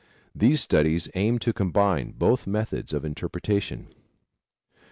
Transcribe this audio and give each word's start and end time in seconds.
These 0.33 0.61
studies 0.61 1.09
aim 1.13 1.37
to 1.37 1.53
combine 1.53 2.13
both 2.13 2.47
methods 2.47 2.91
of 2.91 3.05
interpretation. 3.05 3.93